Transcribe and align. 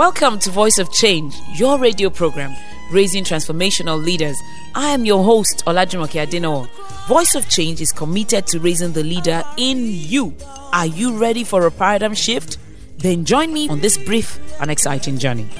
Welcome 0.00 0.38
to 0.38 0.50
Voice 0.50 0.78
of 0.78 0.90
Change, 0.90 1.36
your 1.56 1.78
radio 1.78 2.08
program 2.08 2.56
raising 2.90 3.22
transformational 3.22 4.02
leaders. 4.02 4.34
I 4.74 4.92
am 4.92 5.04
your 5.04 5.22
host, 5.22 5.62
Olajumoke 5.66 6.26
Adenowo. 6.26 6.70
Voice 7.06 7.34
of 7.34 7.50
Change 7.50 7.82
is 7.82 7.92
committed 7.92 8.46
to 8.46 8.60
raising 8.60 8.94
the 8.94 9.04
leader 9.04 9.42
in 9.58 9.84
you. 9.84 10.34
Are 10.72 10.86
you 10.86 11.18
ready 11.18 11.44
for 11.44 11.66
a 11.66 11.70
paradigm 11.70 12.14
shift? 12.14 12.56
Then 12.96 13.26
join 13.26 13.52
me 13.52 13.68
on 13.68 13.80
this 13.80 13.98
brief 13.98 14.40
and 14.58 14.70
exciting 14.70 15.18
journey. 15.18 15.50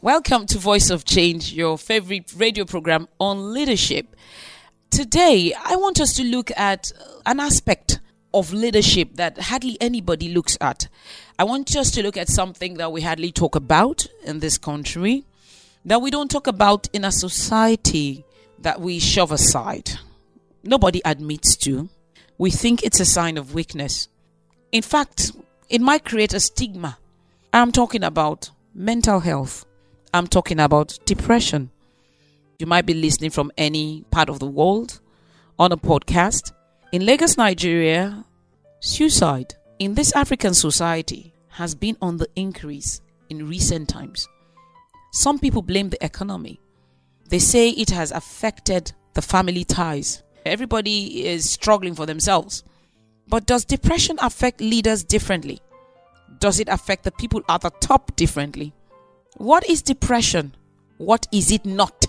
Welcome 0.00 0.46
to 0.46 0.58
Voice 0.58 0.88
of 0.88 1.04
Change, 1.04 1.52
your 1.52 1.76
favorite 1.76 2.32
radio 2.34 2.64
program 2.64 3.08
on 3.20 3.52
leadership. 3.52 4.16
Today, 4.88 5.52
I 5.62 5.76
want 5.76 6.00
us 6.00 6.14
to 6.14 6.24
look 6.24 6.50
at 6.56 6.90
an 7.26 7.40
aspect 7.40 8.00
of 8.34 8.52
leadership 8.52 9.10
that 9.14 9.38
hardly 9.38 9.78
anybody 9.80 10.28
looks 10.34 10.58
at. 10.60 10.88
I 11.38 11.44
want 11.44 11.74
us 11.76 11.90
to 11.92 12.02
look 12.02 12.16
at 12.16 12.28
something 12.28 12.74
that 12.74 12.92
we 12.92 13.00
hardly 13.00 13.32
talk 13.32 13.54
about 13.54 14.06
in 14.24 14.40
this 14.40 14.58
country, 14.58 15.24
that 15.84 16.02
we 16.02 16.10
don't 16.10 16.30
talk 16.30 16.46
about 16.46 16.88
in 16.92 17.04
a 17.04 17.12
society 17.12 18.24
that 18.58 18.80
we 18.80 18.98
shove 18.98 19.32
aside. 19.32 19.92
Nobody 20.62 21.00
admits 21.04 21.56
to. 21.58 21.88
We 22.36 22.50
think 22.50 22.82
it's 22.82 23.00
a 23.00 23.04
sign 23.04 23.38
of 23.38 23.54
weakness. 23.54 24.08
In 24.72 24.82
fact, 24.82 25.32
it 25.68 25.80
might 25.80 26.04
create 26.04 26.34
a 26.34 26.40
stigma. 26.40 26.98
I'm 27.52 27.70
talking 27.70 28.02
about 28.02 28.50
mental 28.74 29.20
health. 29.20 29.64
I'm 30.12 30.26
talking 30.26 30.58
about 30.58 30.98
depression. 31.04 31.70
You 32.58 32.66
might 32.66 32.86
be 32.86 32.94
listening 32.94 33.30
from 33.30 33.52
any 33.56 34.04
part 34.10 34.28
of 34.28 34.40
the 34.40 34.46
world 34.46 35.00
on 35.58 35.70
a 35.70 35.76
podcast 35.76 36.52
in 36.94 37.04
Lagos, 37.04 37.36
Nigeria, 37.36 38.24
suicide 38.78 39.56
in 39.80 39.94
this 39.96 40.12
African 40.12 40.54
society 40.54 41.34
has 41.48 41.74
been 41.74 41.96
on 42.00 42.18
the 42.18 42.28
increase 42.36 43.00
in 43.28 43.48
recent 43.48 43.88
times. 43.88 44.28
Some 45.12 45.40
people 45.40 45.60
blame 45.60 45.90
the 45.90 46.04
economy. 46.04 46.60
They 47.30 47.40
say 47.40 47.70
it 47.70 47.90
has 47.90 48.12
affected 48.12 48.92
the 49.14 49.22
family 49.22 49.64
ties. 49.64 50.22
Everybody 50.46 51.26
is 51.26 51.50
struggling 51.50 51.96
for 51.96 52.06
themselves. 52.06 52.62
But 53.26 53.44
does 53.46 53.64
depression 53.64 54.16
affect 54.22 54.60
leaders 54.60 55.02
differently? 55.02 55.60
Does 56.38 56.60
it 56.60 56.68
affect 56.68 57.02
the 57.02 57.10
people 57.10 57.42
at 57.48 57.62
the 57.62 57.70
top 57.80 58.14
differently? 58.14 58.72
What 59.36 59.68
is 59.68 59.82
depression? 59.82 60.54
What 60.98 61.26
is 61.32 61.50
it 61.50 61.66
not? 61.66 62.06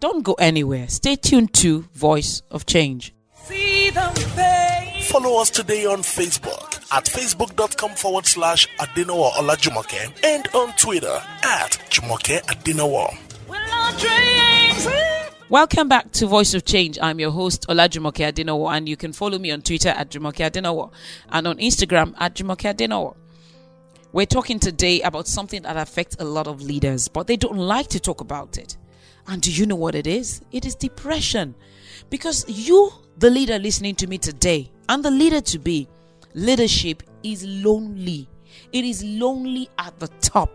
Don't 0.00 0.24
go 0.24 0.32
anywhere. 0.32 0.88
Stay 0.88 1.16
tuned 1.16 1.52
to 1.54 1.82
Voice 1.92 2.40
of 2.50 2.64
Change. 2.64 3.12
Follow 5.08 5.40
us 5.40 5.50
today 5.50 5.86
on 5.86 6.00
Facebook 6.00 6.76
at 6.92 7.04
facebook.com 7.06 7.90
forward 7.92 8.26
slash 8.26 8.68
Adenowo 8.78 9.30
Olajumoke 9.32 10.12
and 10.22 10.46
on 10.54 10.72
Twitter 10.76 11.20
at 11.42 11.70
Jumoke 11.90 12.40
Adenowo. 12.42 13.16
Welcome 15.48 15.88
back 15.88 16.12
to 16.12 16.26
Voice 16.26 16.52
of 16.52 16.64
Change. 16.66 16.98
I'm 17.00 17.18
your 17.18 17.30
host, 17.30 17.66
Olajumoke 17.68 18.30
Adenowo, 18.32 18.70
and 18.70 18.86
you 18.86 18.96
can 18.98 19.14
follow 19.14 19.38
me 19.38 19.50
on 19.50 19.62
Twitter 19.62 19.88
at 19.88 20.10
Jumoke 20.10 20.34
Adenowo 20.50 20.92
and 21.30 21.46
on 21.46 21.56
Instagram 21.56 22.14
at 22.18 22.34
Jumoke 22.34 22.72
Adinowo. 22.74 23.16
We're 24.12 24.26
talking 24.26 24.58
today 24.58 25.00
about 25.00 25.26
something 25.26 25.62
that 25.62 25.76
affects 25.78 26.16
a 26.20 26.24
lot 26.24 26.46
of 26.46 26.60
leaders, 26.60 27.08
but 27.08 27.26
they 27.26 27.36
don't 27.36 27.56
like 27.56 27.88
to 27.88 28.00
talk 28.00 28.20
about 28.20 28.58
it. 28.58 28.76
And 29.28 29.42
do 29.42 29.52
you 29.52 29.66
know 29.66 29.76
what 29.76 29.94
it 29.94 30.06
is? 30.06 30.40
It 30.52 30.64
is 30.64 30.74
depression. 30.74 31.54
Because 32.10 32.44
you, 32.48 32.90
the 33.18 33.30
leader 33.30 33.58
listening 33.58 33.94
to 33.96 34.06
me 34.06 34.16
today, 34.18 34.72
and 34.88 35.04
the 35.04 35.10
leader 35.10 35.42
to 35.42 35.58
be, 35.58 35.86
leadership 36.34 37.02
is 37.22 37.44
lonely. 37.44 38.26
It 38.72 38.84
is 38.84 39.04
lonely 39.04 39.68
at 39.78 39.98
the 39.98 40.08
top. 40.20 40.50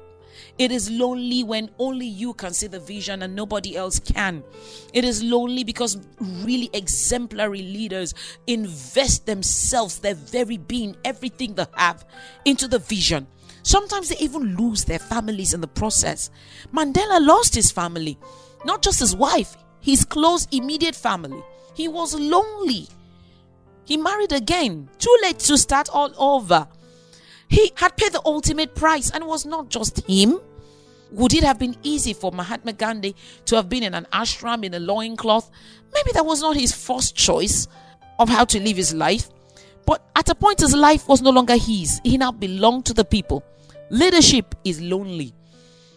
It 0.57 0.71
is 0.71 0.89
lonely 0.89 1.43
when 1.43 1.69
only 1.77 2.07
you 2.07 2.33
can 2.33 2.53
see 2.53 2.67
the 2.67 2.79
vision 2.79 3.21
and 3.21 3.35
nobody 3.35 3.75
else 3.75 3.99
can. 3.99 4.43
It 4.91 5.05
is 5.05 5.23
lonely 5.23 5.63
because 5.63 5.97
really 6.19 6.71
exemplary 6.73 7.61
leaders 7.61 8.15
invest 8.47 9.27
themselves, 9.27 9.99
their 9.99 10.15
very 10.15 10.57
being, 10.57 10.95
everything 11.05 11.53
they 11.53 11.65
have 11.75 12.05
into 12.45 12.67
the 12.67 12.79
vision. 12.79 13.27
Sometimes 13.63 14.09
they 14.09 14.17
even 14.17 14.55
lose 14.55 14.83
their 14.83 14.99
families 14.99 15.53
in 15.53 15.61
the 15.61 15.67
process. 15.67 16.29
Mandela 16.73 17.25
lost 17.25 17.55
his 17.55 17.71
family, 17.71 18.17
not 18.65 18.81
just 18.81 18.99
his 18.99 19.15
wife, 19.15 19.57
his 19.81 20.05
close, 20.05 20.47
immediate 20.51 20.95
family. 20.95 21.43
He 21.73 21.87
was 21.87 22.13
lonely. 22.15 22.87
He 23.85 23.97
married 23.97 24.31
again, 24.31 24.89
too 24.99 25.15
late 25.21 25.39
to 25.39 25.57
start 25.57 25.89
all 25.89 26.13
over. 26.17 26.67
He 27.47 27.71
had 27.75 27.97
paid 27.97 28.13
the 28.13 28.21
ultimate 28.25 28.75
price, 28.75 29.11
and 29.11 29.23
it 29.23 29.27
was 29.27 29.45
not 29.45 29.69
just 29.69 30.07
him. 30.07 30.39
Would 31.11 31.33
it 31.33 31.43
have 31.43 31.59
been 31.59 31.75
easy 31.83 32.13
for 32.13 32.31
Mahatma 32.31 32.73
Gandhi 32.73 33.15
to 33.45 33.55
have 33.55 33.69
been 33.69 33.83
in 33.83 33.93
an 33.93 34.07
ashram 34.11 34.63
in 34.63 34.73
a 34.73 34.79
loincloth? 34.79 35.51
Maybe 35.93 36.11
that 36.13 36.25
was 36.25 36.41
not 36.41 36.55
his 36.55 36.73
first 36.73 37.15
choice 37.15 37.67
of 38.17 38.29
how 38.29 38.45
to 38.45 38.59
live 38.59 38.77
his 38.77 38.93
life. 38.93 39.29
But 39.85 40.01
at 40.15 40.29
a 40.29 40.35
point, 40.35 40.61
his 40.61 40.73
life 40.73 41.07
was 41.07 41.21
no 41.21 41.29
longer 41.29 41.57
his. 41.57 41.99
He 42.03 42.17
now 42.17 42.31
belonged 42.31 42.85
to 42.85 42.93
the 42.93 43.05
people. 43.05 43.43
Leadership 43.89 44.55
is 44.63 44.81
lonely. 44.81 45.33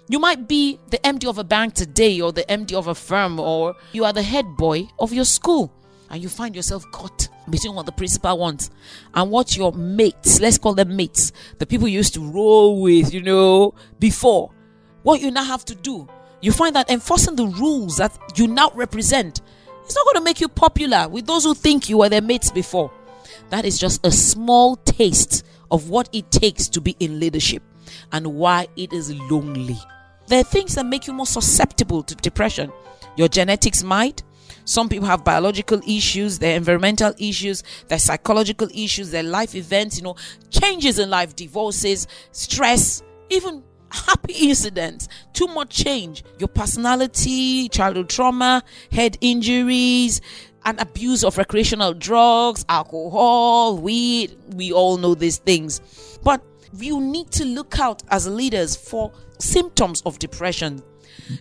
You 0.09 0.21
might 0.21 0.47
be 0.47 0.78
the 0.91 0.99
MD 0.99 1.28
of 1.28 1.39
a 1.39 1.44
bank 1.44 1.75
today, 1.75 2.21
or 2.21 2.31
the 2.31 2.44
MD 2.44 2.75
of 2.75 2.87
a 2.87 2.94
firm, 2.94 3.41
or 3.41 3.75
you 3.93 4.05
are 4.05 4.12
the 4.12 4.22
head 4.22 4.44
boy 4.56 4.89
of 5.00 5.12
your 5.12 5.25
school, 5.25 5.72
and 6.11 6.22
you 6.22 6.28
find 6.28 6.55
yourself 6.55 6.84
caught 6.93 7.28
between 7.50 7.75
what 7.75 7.87
the 7.87 7.93
principal 7.93 8.39
wants 8.39 8.71
and 9.15 9.31
what 9.33 9.56
your 9.56 9.72
mates, 9.72 10.41
let's 10.41 10.59
call 10.59 10.75
them 10.75 10.94
mates, 10.94 11.33
the 11.59 11.67
people 11.67 11.89
you 11.89 11.97
used 11.97 12.15
to 12.15 12.21
roll 12.21 12.81
with, 12.81 13.12
you 13.12 13.21
know, 13.21 13.75
before, 13.99 14.53
what 15.03 15.21
you 15.21 15.33
now 15.33 15.43
have 15.43 15.65
to 15.65 15.75
do. 15.75 16.09
You 16.41 16.53
find 16.53 16.77
that 16.77 16.88
enforcing 16.88 17.34
the 17.34 17.47
rules 17.47 17.97
that 17.97 18.17
you 18.37 18.47
now 18.47 18.71
represent 18.75 19.41
is 19.88 19.94
not 19.97 20.05
going 20.05 20.17
to 20.17 20.25
make 20.25 20.41
you 20.41 20.49
popular 20.49 21.09
with 21.09 21.27
those 21.27 21.43
who 21.43 21.55
think 21.55 21.88
you 21.88 21.99
were 21.99 22.09
their 22.09 22.23
mates 22.23 22.53
before. 22.53 22.93
That 23.50 23.65
is 23.65 23.77
just 23.77 24.06
a 24.06 24.12
small 24.12 24.77
taste 24.77 25.44
of 25.73 25.88
what 25.91 26.09
it 26.12 26.31
takes 26.31 26.69
to 26.69 26.81
be 26.81 26.94
in 27.00 27.19
leadership 27.19 27.65
and 28.12 28.34
why 28.34 28.69
it 28.77 28.93
is 28.93 29.12
lonely. 29.12 29.78
There 30.26 30.41
are 30.41 30.44
things 30.44 30.75
that 30.75 30.87
make 30.87 31.06
you 31.06 31.12
more 31.12 31.26
susceptible 31.26 32.03
to 32.03 32.14
depression. 32.16 32.72
Your 33.16 33.28
genetics 33.28 33.82
might, 33.82 34.22
some 34.66 34.88
people 34.88 35.06
have 35.06 35.22
biological 35.22 35.81
issues, 35.87 36.41
their 36.41 36.56
environmental 36.56 37.14
issues, 37.19 37.62
their 37.87 38.00
psychological 38.00 38.69
issues, 38.75 39.12
their 39.12 39.22
life 39.22 39.54
events, 39.54 39.97
you 39.97 40.03
know, 40.03 40.16
changes 40.50 40.98
in 40.98 41.09
life, 41.09 41.37
divorces, 41.37 42.09
stress, 42.32 43.03
even 43.31 43.62
happy 43.91 44.32
incidents, 44.48 45.09
too 45.32 45.47
much 45.47 45.70
change, 45.70 46.25
your 46.41 46.48
personality, 46.48 47.69
childhood 47.69 48.08
trauma, 48.08 48.64
head 48.91 49.16
injuries, 49.20 50.20
and 50.64 50.81
abuse 50.81 51.22
of 51.22 51.38
recreational 51.38 51.94
drugs, 51.94 52.64
alcohol, 52.69 53.78
weed. 53.78 54.37
We 54.54 54.72
all 54.72 54.97
know 54.97 55.14
these 55.14 55.38
things. 55.38 55.81
But 56.25 56.43
you 56.82 57.00
need 57.00 57.31
to 57.32 57.44
look 57.44 57.78
out 57.78 58.03
as 58.09 58.26
leaders 58.26 58.76
for 58.76 59.12
symptoms 59.38 60.03
of 60.06 60.19
depression. 60.19 60.82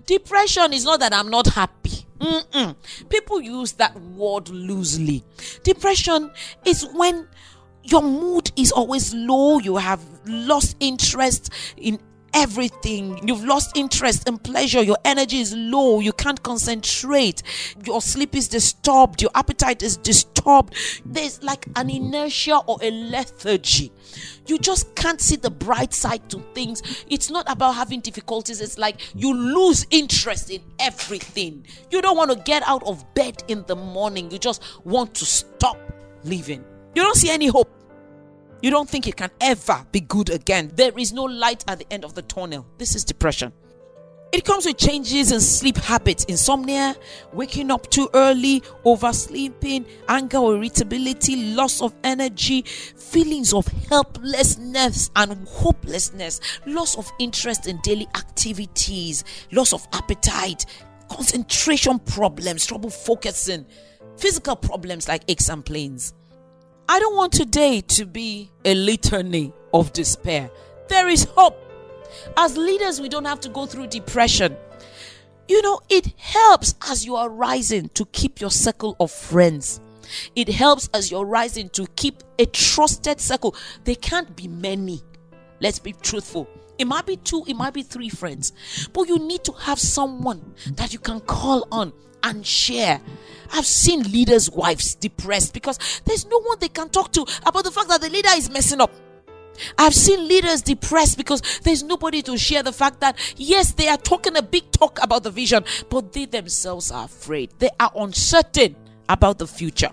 Depression 0.05 0.73
is 0.73 0.85
not 0.85 0.99
that 0.99 1.13
I'm 1.13 1.29
not 1.29 1.47
happy. 1.47 2.05
Mm-mm. 2.19 2.75
People 3.09 3.41
use 3.41 3.73
that 3.73 3.99
word 4.01 4.49
loosely. 4.49 5.23
Depression 5.63 6.31
is 6.65 6.87
when 6.93 7.27
your 7.83 8.01
mood 8.01 8.51
is 8.55 8.71
always 8.71 9.13
low, 9.13 9.59
you 9.59 9.75
have 9.77 10.01
lost 10.25 10.75
interest 10.79 11.51
in 11.77 11.99
everything. 12.35 13.25
You've 13.27 13.43
lost 13.43 13.75
interest 13.75 14.27
in 14.27 14.37
pleasure. 14.37 14.83
Your 14.83 14.97
energy 15.05 15.39
is 15.39 15.55
low. 15.55 16.01
You 16.01 16.11
can't 16.13 16.41
concentrate. 16.43 17.41
Your 17.85 18.01
sleep 18.01 18.35
is 18.35 18.47
disturbed. 18.47 19.21
Your 19.21 19.31
appetite 19.33 19.81
is 19.81 19.97
disturbed. 19.97 20.75
There's 21.05 21.41
like 21.41 21.65
an 21.77 21.89
inertia 21.89 22.57
or 22.67 22.77
a 22.81 22.91
lethargy. 22.91 23.91
You 24.47 24.59
just 24.59 24.93
can't 24.95 25.19
see 25.19 25.37
the 25.37 25.49
bright 25.49 25.93
side 25.93 26.29
to 26.29 26.39
things. 26.53 26.83
It's 27.09 27.31
not 27.31 27.49
about 27.49 27.73
having 27.73 28.01
difficulties. 28.01 28.61
It's 28.61 28.77
like 28.77 29.01
you 29.15 29.33
lose 29.33 29.87
interest 29.89 30.51
in 30.51 30.61
everything. 30.77 31.65
You 31.89 32.01
don't 32.01 32.17
want 32.17 32.31
to 32.31 32.37
get 32.37 32.61
out 32.67 32.83
of 32.83 33.13
bed 33.15 33.43
in 33.47 33.63
the 33.65 33.75
morning. 33.75 34.29
You 34.29 34.37
just 34.37 34.61
want 34.83 35.15
to 35.15 35.25
stop 35.25 35.77
living. 36.23 36.63
You 36.93 37.01
don't 37.01 37.15
see 37.15 37.29
any 37.29 37.47
hope. 37.47 37.74
You 38.61 38.71
don't 38.71 38.89
think 38.89 39.07
it 39.07 39.15
can 39.15 39.31
ever 39.41 39.85
be 39.91 40.01
good 40.01 40.29
again. 40.29 40.71
There 40.75 40.97
is 40.97 41.13
no 41.13 41.23
light 41.23 41.63
at 41.67 41.79
the 41.79 41.87
end 41.91 42.03
of 42.03 42.15
the 42.15 42.21
tunnel. 42.23 42.65
This 42.77 42.95
is 42.95 43.03
depression. 43.03 43.53
It 44.31 44.43
comes 44.43 44.65
with 44.65 44.77
changes 44.77 45.31
in 45.31 45.39
sleep 45.39 45.77
habits, 45.77 46.25
insomnia, 46.25 46.95
waking 47.31 47.71
up 47.71 47.89
too 47.89 48.09
early, 48.13 48.63
oversleeping, 48.83 49.85
anger 50.09 50.39
or 50.39 50.55
irritability, 50.55 51.53
loss 51.53 51.81
of 51.81 51.93
energy, 52.03 52.63
feelings 52.63 53.53
of 53.53 53.65
helplessness 53.87 55.09
and 55.15 55.47
hopelessness, 55.47 56.41
loss 56.65 56.97
of 56.97 57.09
interest 57.17 57.67
in 57.67 57.79
daily 57.81 58.07
activities, 58.15 59.23
loss 59.53 59.71
of 59.71 59.87
appetite, 59.93 60.65
concentration 61.09 61.99
problems, 61.99 62.65
trouble 62.65 62.89
focusing, 62.89 63.65
physical 64.17 64.57
problems 64.57 65.07
like 65.07 65.23
aches 65.29 65.47
and 65.47 65.65
pains. 65.65 66.13
I 66.87 66.99
don't 66.99 67.15
want 67.15 67.33
today 67.33 67.81
to 67.81 68.05
be 68.05 68.51
a 68.63 68.75
litany 68.75 69.53
of 69.73 69.91
despair. 69.91 70.51
There 70.87 71.09
is 71.09 71.23
hope. 71.23 71.57
As 72.37 72.57
leaders, 72.57 73.01
we 73.01 73.09
don't 73.09 73.25
have 73.25 73.39
to 73.41 73.49
go 73.49 73.65
through 73.65 73.87
depression. 73.87 74.55
You 75.47 75.63
know, 75.63 75.81
it 75.89 76.13
helps 76.17 76.75
as 76.87 77.03
you 77.03 77.15
are 77.15 77.27
rising 77.29 77.89
to 77.95 78.05
keep 78.05 78.39
your 78.39 78.51
circle 78.51 78.95
of 78.99 79.09
friends. 79.09 79.79
It 80.35 80.47
helps 80.47 80.87
as 80.93 81.09
you're 81.09 81.25
rising 81.25 81.69
to 81.69 81.87
keep 81.95 82.21
a 82.37 82.45
trusted 82.45 83.19
circle. 83.19 83.55
They 83.83 83.95
can't 83.95 84.35
be 84.35 84.47
many. 84.47 85.01
Let's 85.59 85.79
be 85.79 85.93
truthful. 85.93 86.47
It 86.77 86.85
might 86.85 87.07
be 87.07 87.17
two, 87.17 87.43
it 87.47 87.55
might 87.55 87.73
be 87.73 87.81
three 87.81 88.09
friends, 88.09 88.51
but 88.93 89.07
you 89.07 89.17
need 89.17 89.43
to 89.45 89.53
have 89.53 89.79
someone 89.79 90.53
that 90.73 90.93
you 90.93 90.99
can 90.99 91.21
call 91.21 91.67
on 91.71 91.93
and 92.25 92.45
share. 92.45 92.99
I've 93.53 93.65
seen 93.65 94.03
leaders' 94.11 94.51
wives 94.51 94.95
depressed 94.95 95.53
because 95.53 95.79
there's 96.05 96.25
no 96.25 96.41
one 96.41 96.59
they 96.59 96.67
can 96.67 96.89
talk 96.89 97.13
to 97.13 97.25
about 97.45 97.63
the 97.63 97.71
fact 97.71 97.87
that 97.89 98.01
the 98.01 98.09
leader 98.09 98.29
is 98.35 98.49
messing 98.49 98.81
up. 98.81 98.91
I've 99.77 99.93
seen 99.93 100.27
leaders 100.27 100.61
depressed 100.61 101.17
because 101.17 101.41
there's 101.63 101.83
nobody 101.83 102.21
to 102.23 102.37
share 102.37 102.63
the 102.63 102.73
fact 102.73 102.99
that, 102.99 103.17
yes, 103.37 103.71
they 103.71 103.87
are 103.87 103.97
talking 103.97 104.35
a 104.35 104.41
big 104.41 104.69
talk 104.71 104.99
about 105.01 105.23
the 105.23 105.31
vision, 105.31 105.63
but 105.89 106.11
they 106.11 106.25
themselves 106.25 106.91
are 106.91 107.05
afraid. 107.05 107.53
They 107.59 107.69
are 107.79 107.91
uncertain 107.95 108.75
about 109.07 109.37
the 109.37 109.47
future. 109.47 109.91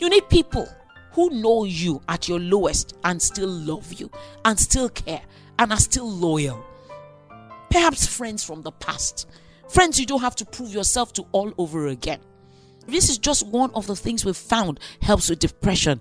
You 0.00 0.08
need 0.08 0.28
people 0.28 0.68
who 1.12 1.30
know 1.30 1.64
you 1.64 2.00
at 2.08 2.28
your 2.28 2.40
lowest 2.40 2.96
and 3.04 3.20
still 3.20 3.48
love 3.48 3.92
you 3.92 4.10
and 4.44 4.58
still 4.58 4.88
care 4.88 5.22
and 5.58 5.72
are 5.72 5.78
still 5.78 6.10
loyal. 6.10 6.64
Perhaps 7.70 8.06
friends 8.06 8.42
from 8.42 8.62
the 8.62 8.72
past, 8.72 9.28
friends 9.68 9.98
you 9.98 10.06
don't 10.06 10.20
have 10.20 10.36
to 10.36 10.44
prove 10.44 10.72
yourself 10.72 11.12
to 11.14 11.26
all 11.32 11.52
over 11.58 11.88
again. 11.88 12.20
This 12.86 13.10
is 13.10 13.18
just 13.18 13.46
one 13.46 13.70
of 13.74 13.86
the 13.86 13.96
things 13.96 14.24
we've 14.24 14.36
found 14.36 14.80
helps 15.02 15.28
with 15.28 15.38
depression 15.40 16.00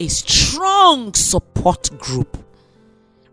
a 0.00 0.08
strong 0.08 1.14
support 1.14 1.90
group. 1.98 2.38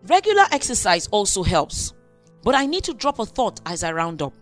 Regular 0.06 0.44
exercise 0.52 1.08
also 1.08 1.42
helps, 1.42 1.94
but 2.42 2.54
I 2.54 2.66
need 2.66 2.84
to 2.84 2.94
drop 2.94 3.18
a 3.18 3.26
thought 3.26 3.60
as 3.66 3.82
I 3.82 3.92
round 3.92 4.22
up. 4.22 4.32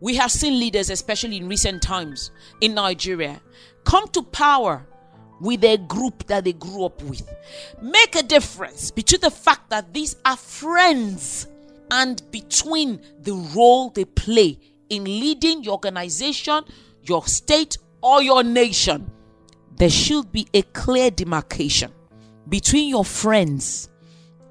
We 0.00 0.16
have 0.16 0.30
seen 0.30 0.58
leaders, 0.58 0.90
especially 0.90 1.36
in 1.36 1.48
recent 1.48 1.82
times 1.82 2.30
in 2.60 2.74
Nigeria, 2.74 3.40
come 3.84 4.08
to 4.08 4.22
power 4.22 4.86
with 5.40 5.62
a 5.64 5.76
group 5.76 6.26
that 6.26 6.44
they 6.44 6.52
grew 6.52 6.84
up 6.84 7.02
with. 7.02 7.28
Make 7.80 8.16
a 8.16 8.22
difference 8.22 8.90
between 8.90 9.20
the 9.20 9.30
fact 9.30 9.70
that 9.70 9.92
these 9.92 10.16
are 10.24 10.36
friends 10.36 11.46
and 11.90 12.22
between 12.30 13.00
the 13.20 13.34
role 13.54 13.90
they 13.90 14.04
play 14.04 14.58
in 14.90 15.04
leading 15.04 15.62
your 15.62 15.74
organization, 15.74 16.64
your 17.02 17.26
state, 17.26 17.78
or 18.02 18.22
your 18.22 18.42
nation. 18.42 19.10
There 19.76 19.90
should 19.90 20.32
be 20.32 20.46
a 20.54 20.62
clear 20.62 21.10
demarcation 21.10 21.92
between 22.48 22.88
your 22.88 23.04
friends 23.04 23.88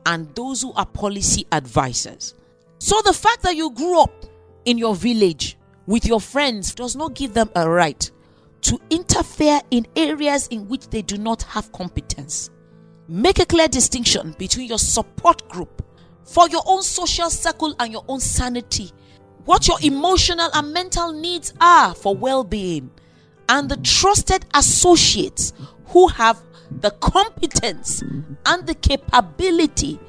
and 0.06 0.34
those 0.36 0.62
who 0.62 0.72
are 0.74 0.86
policy 0.86 1.46
advisors. 1.52 2.34
So 2.80 3.02
the 3.04 3.14
fact 3.14 3.42
that 3.44 3.56
you 3.56 3.72
grew 3.72 4.02
up 4.02 4.26
in 4.66 4.78
your 4.78 4.96
village 4.96 5.58
with 5.86 6.06
your 6.06 6.22
friends 6.22 6.76
does 6.76 6.96
not 6.96 7.16
give 7.16 7.34
them 7.34 7.50
a 7.56 7.70
right 7.70 8.10
to 8.62 8.80
interfere 8.90 9.60
in 9.72 9.86
areas 9.96 10.48
in 10.48 10.68
which 10.68 10.88
they 10.90 11.02
do 11.02 11.18
not 11.18 11.44
have 11.44 11.72
competence. 11.72 12.50
Make 13.08 13.40
a 13.40 13.46
clear 13.46 13.68
distinction 13.68 14.36
between 14.38 14.68
your 14.68 14.80
support 14.80 15.48
group 15.50 15.86
for 16.24 16.50
your 16.50 16.64
own 16.66 16.84
social 16.84 17.30
circle 17.30 17.74
and 17.80 17.92
your 17.92 18.04
own 18.08 18.20
sanity, 18.20 18.92
what 19.48 19.66
your 19.66 19.78
emotional 19.82 20.50
and 20.54 20.74
mental 20.74 21.14
needs 21.14 21.54
are 21.62 21.96
for 21.96 22.14
well 22.14 22.44
being, 22.44 22.92
and 23.48 23.70
the 23.70 23.78
trusted 23.78 24.46
associates 24.54 25.54
who 25.88 26.10
have 26.10 26.38
the 26.70 26.92
competence 26.92 28.02
and 28.46 28.68
the 28.68 28.76
capability 28.76 30.00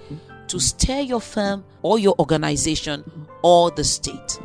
to 0.49 0.59
steer 0.59 1.01
your 1.01 1.21
firm 1.21 1.65
or 1.83 2.01
your 2.01 2.17
organization 2.19 3.05
or 3.43 3.71
the 3.71 3.85
state. 3.85 4.41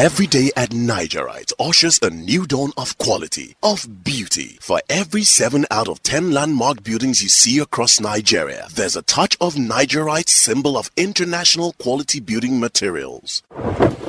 Every 0.00 0.26
day 0.26 0.50
at 0.56 0.72
Nigerite 0.72 1.52
ushers 1.60 1.98
a 2.00 2.08
new 2.08 2.46
dawn 2.46 2.72
of 2.78 2.96
quality, 2.96 3.54
of 3.62 4.02
beauty. 4.02 4.56
For 4.62 4.80
every 4.88 5.24
7 5.24 5.66
out 5.70 5.88
of 5.88 6.02
10 6.02 6.30
landmark 6.30 6.82
buildings 6.82 7.22
you 7.22 7.28
see 7.28 7.58
across 7.58 8.00
Nigeria, 8.00 8.66
there's 8.74 8.96
a 8.96 9.02
touch 9.02 9.36
of 9.42 9.58
Nigerite 9.58 10.30
symbol 10.30 10.78
of 10.78 10.90
international 10.96 11.74
quality 11.74 12.18
building 12.18 12.58
materials. 12.58 13.42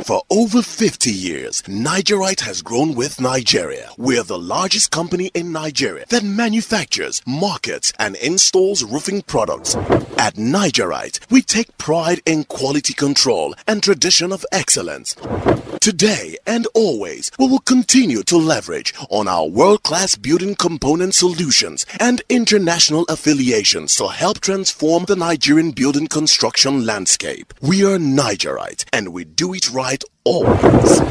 For 0.06 0.24
over 0.30 0.62
50 0.62 1.12
years, 1.12 1.62
Nigerite 1.68 2.40
has 2.40 2.62
grown 2.62 2.96
with 2.96 3.20
Nigeria. 3.20 3.90
We're 3.98 4.24
the 4.24 4.40
largest 4.40 4.92
company 4.92 5.30
in 5.34 5.52
Nigeria 5.52 6.06
that 6.08 6.24
manufactures, 6.24 7.22
markets, 7.28 7.92
and 8.00 8.16
installs 8.16 8.82
roofing 8.82 9.24
products. 9.24 9.76
At 10.18 10.38
Nigerite, 10.38 11.20
we 11.30 11.42
take 11.42 11.78
pride 11.78 12.22
in 12.26 12.46
quality 12.46 12.94
control 12.94 13.56
and 13.68 13.84
tradition 13.84 14.32
of 14.32 14.46
excellence. 14.54 15.16
Today 15.82 16.38
and 16.46 16.68
always, 16.76 17.32
we 17.40 17.48
will 17.48 17.58
continue 17.58 18.22
to 18.26 18.38
leverage 18.38 18.94
on 19.10 19.28
our 19.28 19.48
world-class 19.48 20.16
building 20.16 20.54
component 20.54 21.16
solutions 21.16 21.88
and 22.00 22.22
international 22.30 23.04
affiliations 23.10 23.96
to 23.96 24.10
help 24.10 24.42
transform 24.42 25.06
the 25.06 25.16
Nigerian 25.16 25.72
building 25.72 26.06
construction 26.06 26.86
landscape. 26.86 27.52
We 27.64 27.84
are 27.84 27.98
Nigerite 27.98 28.86
and 28.94 29.12
we 29.12 29.24
do 29.26 29.56
it 29.56 29.72
right 29.72 30.04
always. 30.24 31.02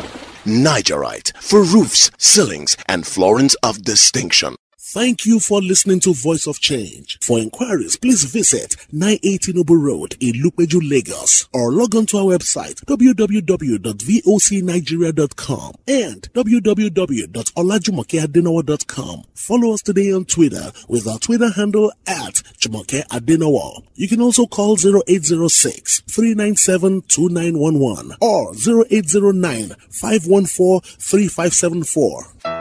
Nigerite 0.46 1.32
for 1.40 1.64
roofs, 1.64 2.12
ceilings, 2.16 2.76
and 2.86 3.04
floorings 3.04 3.56
of 3.64 3.82
distinction. 3.82 4.54
Thank 4.92 5.24
you 5.24 5.38
for 5.38 5.62
listening 5.62 6.00
to 6.00 6.12
Voice 6.12 6.48
of 6.48 6.58
Change. 6.58 7.16
For 7.22 7.38
inquiries, 7.38 7.96
please 7.96 8.24
visit 8.24 8.74
980 8.90 9.52
Noble 9.52 9.76
Road 9.76 10.16
in 10.18 10.42
Lupeju, 10.42 10.80
Lagos, 10.82 11.48
or 11.52 11.70
log 11.70 11.94
on 11.94 12.06
to 12.06 12.18
our 12.18 12.24
website 12.36 12.84
www.vocnigeria.com 12.86 15.74
and 15.86 16.22
www.olajumokeadenowo.com. 16.32 19.22
Follow 19.32 19.74
us 19.74 19.82
today 19.82 20.12
on 20.12 20.24
Twitter 20.24 20.72
with 20.88 21.06
our 21.06 21.20
Twitter 21.20 21.50
handle 21.50 21.92
at 22.08 22.42
Jumoke 22.58 23.06
Adenowo. 23.10 23.84
You 23.94 24.08
can 24.08 24.20
also 24.20 24.46
call 24.46 24.72
0806 24.74 26.00
397 26.00 27.02
2911 27.02 28.16
or 28.20 28.54
0809 28.56 29.76
514 29.88 30.80
3574. 30.98 32.59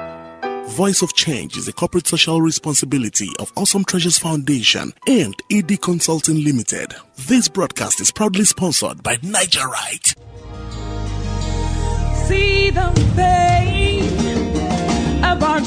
Voice 0.69 1.01
of 1.01 1.13
Change 1.13 1.57
is 1.57 1.67
a 1.67 1.73
corporate 1.73 2.05
social 2.07 2.41
responsibility 2.41 3.29
of 3.39 3.51
Awesome 3.57 3.83
Treasures 3.83 4.19
Foundation 4.19 4.93
and 5.07 5.33
ED 5.51 5.81
Consulting 5.81 6.43
Limited. 6.43 6.93
This 7.27 7.49
broadcast 7.49 7.99
is 7.99 8.11
proudly 8.11 8.45
sponsored 8.45 9.01
by 9.01 9.17
Nigerite. 9.23 10.13
See 12.27 12.69
the 12.69 12.91
fame 13.15 14.05
of 15.25 15.43
our. 15.43 15.59